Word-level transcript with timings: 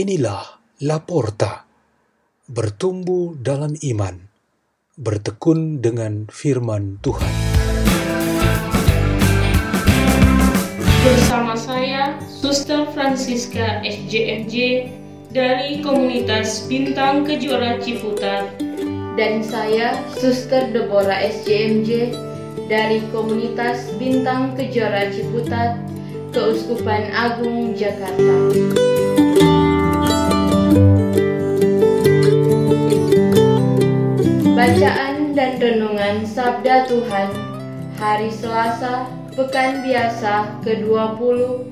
Inilah 0.00 0.64
Laporta, 0.88 1.68
bertumbuh 2.48 3.36
dalam 3.36 3.76
iman, 3.84 4.32
bertekun 4.96 5.84
dengan 5.84 6.24
firman 6.32 6.96
Tuhan. 7.04 7.28
Bersama 11.04 11.52
saya, 11.52 12.16
Suster 12.32 12.88
Francisca 12.96 13.84
SJMJ 13.84 14.88
dari 15.36 15.84
komunitas 15.84 16.64
Bintang 16.64 17.28
Kejora 17.28 17.76
Ciputat 17.84 18.56
dan 19.20 19.44
saya 19.44 20.00
Suster 20.16 20.72
Deborah 20.72 21.28
SJMJ 21.28 22.16
dari 22.72 23.04
komunitas 23.12 23.84
Bintang 24.00 24.56
Kejora 24.56 25.12
Ciputat, 25.12 25.76
Keuskupan 26.32 27.12
Agung 27.12 27.76
Jakarta. 27.76 28.89
Bacaan 34.70 35.34
dan 35.34 35.58
renungan 35.58 36.22
Sabda 36.22 36.86
Tuhan 36.86 37.34
Hari 37.98 38.30
Selasa, 38.30 39.02
Pekan 39.34 39.82
Biasa 39.82 40.62
ke-20 40.62 41.66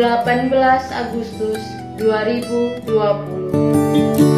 18 0.00 0.48
Agustus 0.96 1.60
2020 2.00 4.31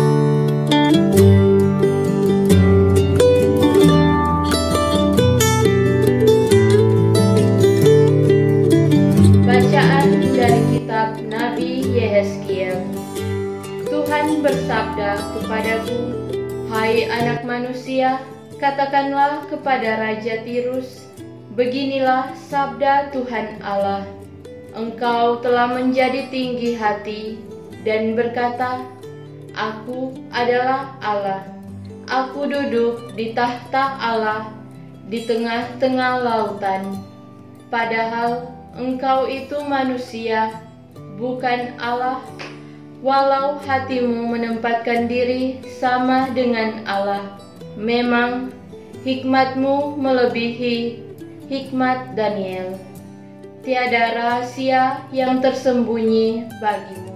katakanlah 18.64 19.44
kepada 19.52 20.00
Raja 20.00 20.40
Tirus 20.40 21.04
Beginilah 21.54 22.34
sabda 22.50 23.14
Tuhan 23.14 23.62
Allah. 23.62 24.02
Engkau 24.74 25.38
telah 25.38 25.70
menjadi 25.70 26.26
tinggi 26.26 26.74
hati 26.74 27.38
dan 27.86 28.18
berkata 28.18 28.82
Aku 29.54 30.18
adalah 30.34 30.98
Allah. 30.98 31.46
Aku 32.10 32.50
duduk 32.50 33.14
di 33.14 33.38
tahta 33.38 34.02
Allah 34.02 34.50
di 35.06 35.22
tengah-tengah 35.30 36.26
lautan. 36.26 36.98
Padahal 37.70 38.50
engkau 38.74 39.30
itu 39.30 39.62
manusia, 39.62 40.58
bukan 41.14 41.78
Allah, 41.78 42.18
walau 42.98 43.62
hatimu 43.62 44.26
menempatkan 44.26 45.06
diri 45.06 45.62
sama 45.78 46.34
dengan 46.34 46.82
Allah. 46.82 47.44
Memang 47.75 48.55
hikmatmu 49.03 49.98
melebihi 49.98 51.03
hikmat 51.50 52.14
Daniel. 52.14 52.78
Tiada 53.64 54.14
rahasia 54.14 55.05
yang 55.11 55.41
tersembunyi 55.41 56.47
bagimu. 56.61 57.14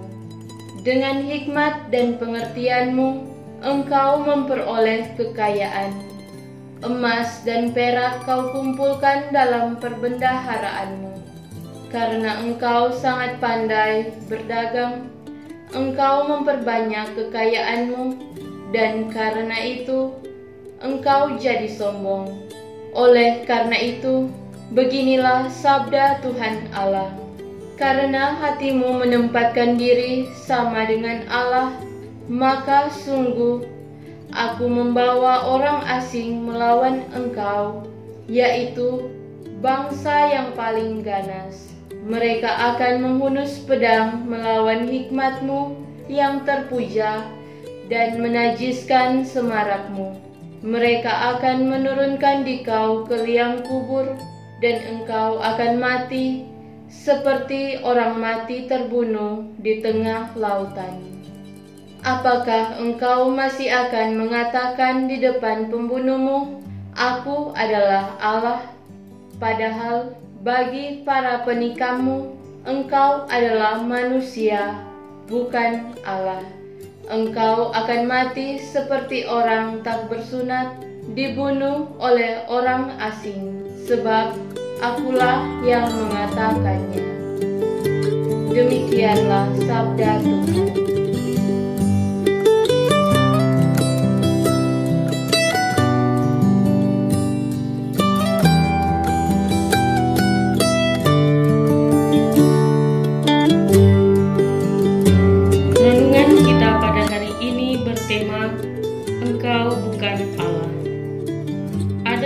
Dengan 0.81 1.21
hikmat 1.23 1.93
dan 1.93 2.17
pengertianmu, 2.17 3.25
engkau 3.61 4.23
memperoleh 4.25 5.13
kekayaan. 5.15 5.93
Emas 6.79 7.43
dan 7.43 7.75
perak 7.75 8.23
kau 8.23 8.55
kumpulkan 8.55 9.29
dalam 9.35 9.75
perbendaharaanmu 9.77 11.09
karena 11.89 12.37
engkau 12.45 12.93
sangat 12.93 13.41
pandai 13.41 14.13
berdagang, 14.29 15.09
engkau 15.73 16.29
memperbanyak 16.29 17.17
kekayaanmu, 17.17 18.13
dan 18.69 19.09
karena 19.09 19.57
itu 19.57 20.13
engkau 20.79 21.35
jadi 21.35 21.67
sombong. 21.67 22.31
Oleh 22.95 23.45
karena 23.45 23.77
itu, 23.77 24.31
beginilah 24.73 25.51
sabda 25.51 26.23
Tuhan 26.23 26.71
Allah: 26.73 27.11
"Karena 27.75 28.35
hatimu 28.39 29.03
menempatkan 29.03 29.77
diri 29.77 30.27
sama 30.33 30.87
dengan 30.87 31.23
Allah, 31.29 31.75
maka 32.27 32.91
sungguh 32.91 33.79
Aku 34.29 34.69
membawa 34.69 35.41
orang 35.49 35.81
asing 35.89 36.45
melawan 36.45 37.01
engkau, 37.17 37.81
yaitu 38.29 39.09
bangsa 39.57 40.29
yang 40.29 40.53
paling 40.53 41.01
ganas." 41.01 41.73
Mereka 42.05 42.45
akan 42.47 43.01
menghunus 43.01 43.57
pedang 43.65 44.29
melawan 44.29 44.85
hikmatmu 44.85 45.77
yang 46.09 46.45
terpuja 46.45 47.25
dan 47.89 48.21
menajiskan 48.21 49.25
semarakmu. 49.25 50.28
Mereka 50.59 51.39
akan 51.39 51.71
menurunkan 51.71 52.43
dikau 52.43 53.07
ke 53.07 53.23
liang 53.23 53.63
kubur 53.63 54.19
dan 54.59 54.75
engkau 54.91 55.39
akan 55.39 55.79
mati 55.79 56.43
seperti 56.91 57.79
orang 57.79 58.19
mati 58.19 58.67
terbunuh 58.67 59.47
di 59.63 59.79
tengah 59.79 60.35
lautan. 60.35 60.99
Apakah 62.03 62.75
engkau 62.75 63.31
masih 63.31 63.71
akan 63.71 64.19
mengatakan 64.19 65.07
di 65.07 65.23
depan 65.23 65.71
pembunuhmu, 65.71 66.59
"Aku 66.91 67.55
adalah 67.55 68.19
Allah"? 68.19 68.67
Padahal 69.39 70.11
bagi 70.43 71.07
para 71.07 71.47
penikahmu, 71.47 72.35
engkau 72.67 73.23
adalah 73.31 73.79
manusia, 73.79 74.75
bukan 75.31 75.95
Allah. 76.03 76.58
Engkau 77.09 77.73
akan 77.73 78.05
mati 78.05 78.61
seperti 78.61 79.25
orang 79.25 79.81
tak 79.81 80.13
bersunat, 80.13 80.77
dibunuh 81.17 81.89
oleh 81.97 82.45
orang 82.45 82.93
asing, 83.01 83.65
sebab 83.89 84.37
akulah 84.77 85.41
yang 85.65 85.89
mengatakannya. 85.89 87.01
Demikianlah 88.53 89.49
sabda 89.65 90.21
Tuhan. 90.21 90.98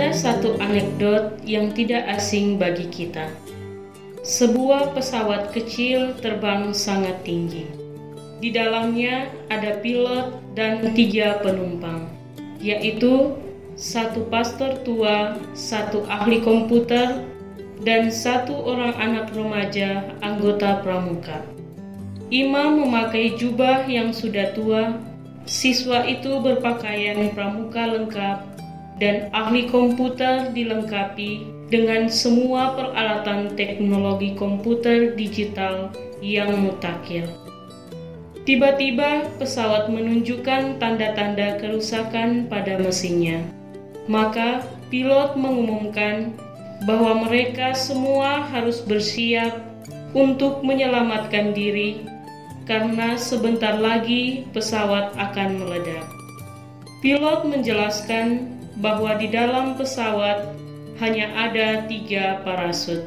Ada 0.04 0.36
satu 0.36 0.60
anekdot 0.60 1.40
yang 1.48 1.72
tidak 1.72 2.04
asing 2.12 2.60
bagi 2.60 2.92
kita. 2.92 3.24
Sebuah 4.20 4.92
pesawat 4.92 5.56
kecil 5.56 6.12
terbang 6.20 6.76
sangat 6.76 7.24
tinggi. 7.24 7.64
Di 8.36 8.52
dalamnya 8.52 9.32
ada 9.48 9.80
pilot 9.80 10.44
dan 10.52 10.92
tiga 10.92 11.40
penumpang, 11.40 12.04
yaitu 12.60 13.32
satu 13.80 14.28
pastor 14.28 14.76
tua, 14.84 15.40
satu 15.56 16.04
ahli 16.04 16.44
komputer, 16.44 17.24
dan 17.80 18.12
satu 18.12 18.60
orang 18.60 18.92
anak 19.00 19.32
remaja 19.32 20.04
anggota 20.20 20.84
pramuka. 20.84 21.40
Imam 22.28 22.84
memakai 22.84 23.40
jubah 23.40 23.88
yang 23.88 24.12
sudah 24.12 24.52
tua, 24.52 25.00
siswa 25.48 26.04
itu 26.04 26.44
berpakaian 26.44 27.32
pramuka 27.32 27.88
lengkap, 27.88 28.53
dan 28.98 29.28
ahli 29.34 29.66
komputer 29.66 30.54
dilengkapi 30.54 31.46
dengan 31.72 32.06
semua 32.06 32.78
peralatan 32.78 33.52
teknologi 33.58 34.38
komputer 34.38 35.18
digital 35.18 35.90
yang 36.22 36.54
mutakhir. 36.62 37.26
Tiba-tiba 38.44 39.24
pesawat 39.40 39.88
menunjukkan 39.88 40.76
tanda-tanda 40.76 41.56
kerusakan 41.58 42.44
pada 42.46 42.76
mesinnya. 42.76 43.40
Maka 44.04 44.60
pilot 44.92 45.32
mengumumkan 45.40 46.36
bahwa 46.84 47.24
mereka 47.24 47.72
semua 47.72 48.44
harus 48.52 48.84
bersiap 48.84 49.64
untuk 50.12 50.60
menyelamatkan 50.60 51.56
diri 51.56 52.04
karena 52.68 53.16
sebentar 53.16 53.80
lagi 53.80 54.44
pesawat 54.52 55.16
akan 55.16 55.64
meledak. 55.64 56.04
Pilot 57.00 57.48
menjelaskan 57.48 58.53
bahwa 58.78 59.14
di 59.18 59.30
dalam 59.30 59.78
pesawat 59.78 60.50
hanya 61.02 61.30
ada 61.34 61.86
tiga 61.90 62.42
parasut. 62.42 63.02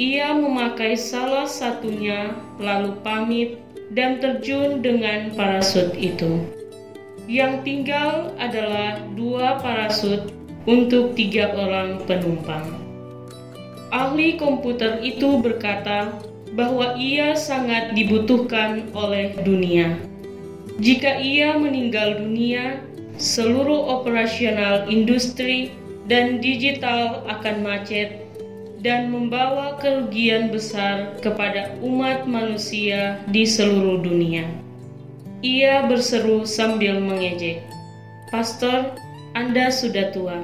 Ia 0.00 0.32
memakai 0.32 0.96
salah 0.96 1.44
satunya, 1.44 2.32
lalu 2.56 2.96
pamit 3.04 3.60
dan 3.92 4.16
terjun 4.22 4.80
dengan 4.80 5.34
parasut 5.36 5.92
itu. 5.98 6.40
Yang 7.28 7.54
tinggal 7.62 8.32
adalah 8.40 9.04
dua 9.12 9.60
parasut 9.60 10.32
untuk 10.64 11.12
tiga 11.12 11.52
orang 11.52 12.00
penumpang. 12.08 12.64
Ahli 13.90 14.38
komputer 14.38 15.02
itu 15.02 15.42
berkata 15.42 16.14
bahwa 16.54 16.94
ia 16.98 17.34
sangat 17.34 17.94
dibutuhkan 17.94 18.90
oleh 18.94 19.34
dunia. 19.42 19.98
Jika 20.80 21.20
ia 21.20 21.58
meninggal 21.58 22.24
dunia, 22.24 22.80
seluruh 23.20 24.00
operasional 24.00 24.88
industri 24.88 25.76
dan 26.08 26.40
digital 26.40 27.20
akan 27.28 27.60
macet 27.60 28.24
dan 28.80 29.12
membawa 29.12 29.76
kerugian 29.76 30.48
besar 30.48 31.20
kepada 31.20 31.76
umat 31.84 32.24
manusia 32.24 33.20
di 33.28 33.44
seluruh 33.44 34.00
dunia. 34.00 34.48
Ia 35.44 35.84
berseru 35.84 36.48
sambil 36.48 36.96
mengejek, 36.96 37.60
"Pastor, 38.32 38.96
Anda 39.36 39.68
sudah 39.68 40.16
tua, 40.16 40.40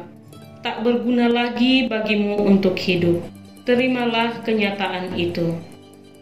tak 0.61 0.85
berguna 0.85 1.33
lagi 1.33 1.89
bagimu 1.89 2.45
untuk 2.45 2.77
hidup. 2.77 3.25
Terimalah 3.65 4.45
kenyataan 4.45 5.17
itu." 5.17 5.57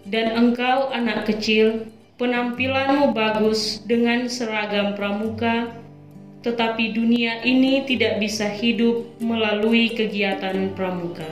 Dan 0.07 0.39
engkau, 0.39 0.95
anak 0.95 1.27
kecil, 1.27 1.91
penampilanmu 2.15 3.11
bagus 3.11 3.83
dengan 3.83 4.31
seragam 4.31 4.95
pramuka, 4.95 5.75
tetapi 6.45 6.93
dunia 6.93 7.41
ini 7.41 7.89
tidak 7.89 8.21
bisa 8.21 8.45
hidup 8.45 9.09
melalui 9.17 9.89
kegiatan 9.97 10.77
pramuka. 10.77 11.27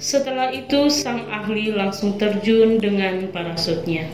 Setelah 0.00 0.50
itu, 0.50 0.88
sang 0.88 1.28
ahli 1.28 1.70
langsung 1.70 2.16
terjun 2.16 2.80
dengan 2.80 3.28
parasutnya. 3.28 4.08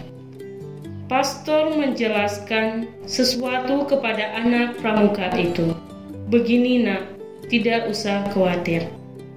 Pastor 1.07 1.79
menjelaskan 1.79 2.91
sesuatu 3.07 3.87
kepada 3.87 4.35
anak 4.35 4.83
pramuka 4.83 5.31
itu. 5.39 5.79
Begini, 6.27 6.83
Nak, 6.83 7.07
tidak 7.47 7.87
usah 7.91 8.27
khawatir. 8.35 8.87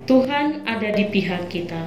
Tuhan 0.10 0.66
ada 0.66 0.90
di 0.94 1.06
pihak 1.10 1.54
kita. 1.54 1.86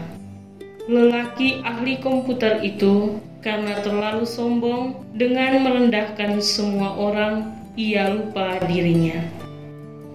Lelaki 0.86 1.62
ahli 1.66 1.98
komputer 1.98 2.62
itu, 2.62 3.18
karena 3.42 3.78
terlalu 3.82 4.26
sombong 4.26 5.06
dengan 5.14 5.62
merendahkan 5.62 6.38
semua 6.42 6.94
orang, 6.98 7.55
ia 7.76 8.08
lupa 8.08 8.56
dirinya. 8.64 9.20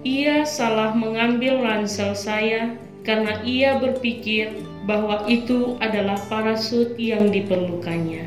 Ia 0.02 0.42
salah 0.42 0.98
mengambil 0.98 1.62
ransel 1.62 2.12
saya 2.18 2.74
karena 3.06 3.38
ia 3.46 3.78
berpikir 3.78 4.50
bahwa 4.82 5.22
itu 5.30 5.78
adalah 5.78 6.18
parasut 6.26 6.98
yang 6.98 7.30
diperlukannya. 7.30 8.26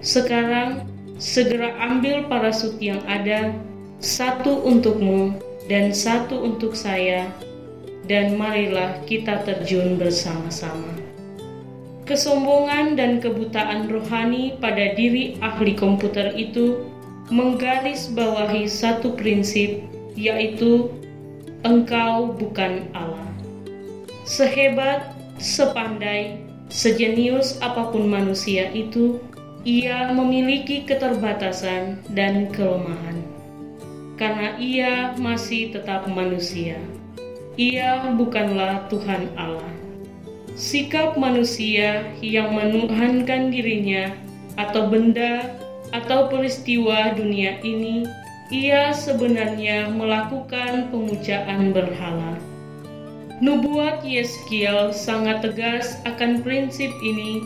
Sekarang, 0.00 0.88
segera 1.20 1.76
ambil 1.84 2.24
parasut 2.32 2.80
yang 2.80 3.04
ada, 3.04 3.52
satu 4.00 4.64
untukmu 4.64 5.36
dan 5.68 5.92
satu 5.92 6.40
untuk 6.40 6.72
saya, 6.72 7.28
dan 8.08 8.40
marilah 8.40 8.96
kita 9.04 9.44
terjun 9.44 10.00
bersama-sama. 10.00 10.96
Kesombongan 12.08 12.96
dan 12.96 13.20
kebutaan 13.20 13.86
rohani 13.86 14.56
pada 14.58 14.96
diri 14.96 15.36
ahli 15.44 15.76
komputer 15.76 16.32
itu 16.34 16.89
menggarisbawahi 17.30 18.66
satu 18.66 19.14
prinsip, 19.14 19.86
yaitu 20.18 20.90
engkau 21.62 22.34
bukan 22.34 22.90
Allah. 22.92 23.30
Sehebat, 24.26 25.14
sepandai, 25.38 26.42
sejenius 26.70 27.58
apa 27.62 27.90
pun 27.90 28.10
manusia 28.10 28.70
itu, 28.74 29.22
ia 29.62 30.10
memiliki 30.10 30.82
keterbatasan 30.86 32.02
dan 32.12 32.50
kelemahan. 32.50 33.22
Karena 34.18 34.58
ia 34.60 35.16
masih 35.16 35.72
tetap 35.72 36.04
manusia. 36.10 36.76
Ia 37.56 38.12
bukanlah 38.14 38.90
Tuhan 38.92 39.32
Allah. 39.36 39.72
Sikap 40.56 41.16
manusia 41.16 42.04
yang 42.20 42.52
menuhankan 42.52 43.48
dirinya 43.48 44.12
atau 44.60 44.92
benda 44.92 45.48
atau 45.90 46.30
peristiwa 46.30 47.14
dunia 47.14 47.58
ini, 47.62 48.06
ia 48.50 48.90
sebenarnya 48.90 49.90
melakukan 49.94 50.90
pemujaan 50.90 51.70
berhala 51.70 52.40
Nubuat 53.40 54.04
Yeskiel 54.04 54.92
sangat 54.92 55.40
tegas 55.40 55.96
akan 56.04 56.44
prinsip 56.44 56.92
ini 57.00 57.40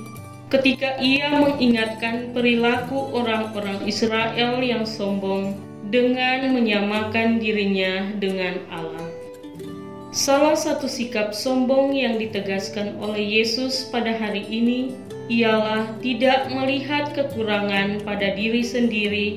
ketika 0.50 0.99
ia 0.99 1.31
mengingatkan 1.38 2.35
perilaku 2.35 3.14
orang-orang 3.14 3.79
Israel 3.87 4.58
yang 4.58 4.82
sombong 4.82 5.55
dengan 5.94 6.50
menyamakan 6.50 7.38
dirinya 7.38 8.11
dengan 8.19 8.58
Allah. 8.75 9.06
Salah 10.11 10.58
satu 10.58 10.90
sikap 10.90 11.31
sombong 11.31 11.94
yang 11.94 12.19
ditegaskan 12.19 12.99
oleh 12.99 13.23
Yesus 13.23 13.87
pada 13.87 14.19
hari 14.19 14.43
ini 14.50 14.99
ialah 15.32 15.88
tidak 16.05 16.53
melihat 16.53 17.12
kekurangan 17.17 18.05
pada 18.05 18.37
diri 18.37 18.61
sendiri, 18.61 19.29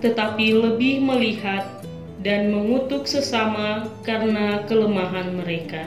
tetapi 0.00 0.56
lebih 0.56 1.04
melihat 1.04 1.84
dan 2.24 2.50
mengutuk 2.50 3.04
sesama 3.04 3.86
karena 4.02 4.64
kelemahan 4.64 5.36
mereka. 5.36 5.86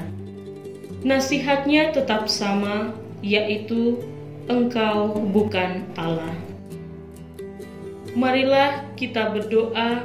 Nasihatnya 1.01 1.95
tetap 1.95 2.29
sama, 2.29 2.93
yaitu 3.25 3.97
engkau 4.51 5.15
bukan 5.31 5.87
Allah. 5.95 6.35
Marilah 8.17 8.83
kita 8.97 9.31
berdoa 9.31 10.03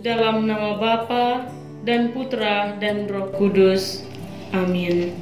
dalam 0.00 0.48
nama 0.48 0.78
Bapa 0.78 1.46
dan 1.84 2.10
Putra 2.10 2.74
dan 2.80 3.06
Roh 3.06 3.30
Kudus. 3.36 4.02
Amin. 4.50 5.12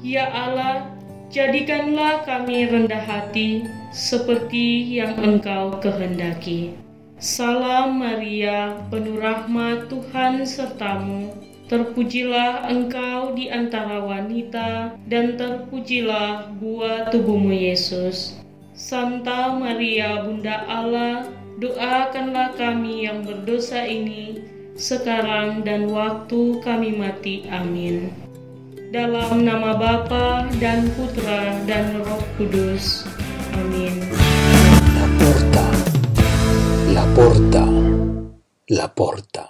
Ya 0.00 0.30
Allah, 0.32 0.99
jadikanlah 1.30 2.26
kami 2.26 2.66
rendah 2.66 3.00
hati 3.06 3.62
seperti 3.94 4.98
yang 4.98 5.14
Engkau 5.22 5.78
kehendaki. 5.78 6.74
Salam 7.22 8.02
Maria, 8.02 8.80
penuh 8.90 9.22
rahmat 9.22 9.86
Tuhan 9.86 10.42
sertamu. 10.42 11.30
Terpujilah 11.70 12.66
engkau 12.66 13.30
di 13.38 13.46
antara 13.46 14.02
wanita, 14.02 14.98
dan 15.06 15.38
terpujilah 15.38 16.50
buah 16.58 17.14
tubuhmu 17.14 17.54
Yesus. 17.54 18.34
Santa 18.74 19.54
Maria, 19.54 20.26
Bunda 20.26 20.66
Allah, 20.66 21.30
doakanlah 21.62 22.58
kami 22.58 23.06
yang 23.06 23.22
berdosa 23.22 23.86
ini, 23.86 24.42
sekarang 24.74 25.62
dan 25.62 25.86
waktu 25.94 26.58
kami 26.64 26.90
mati. 26.96 27.46
Amin. 27.52 28.29
Dalam 28.90 29.46
nama 29.46 29.78
Bapa 29.78 30.50
dan 30.58 30.90
Putra 30.98 31.62
dan 31.62 32.02
Roh 32.02 32.26
Kudus. 32.34 33.06
Amin. 33.54 34.02
La 34.98 35.06
porta, 35.14 35.66
la 36.90 37.04
porta, 37.14 37.64
la 38.74 38.86
porta. 38.90 39.49